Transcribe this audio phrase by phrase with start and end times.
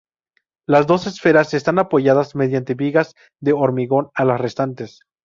[0.67, 5.01] Las dos esferas están apoyadas mediante vigas de hormigón a las restantes.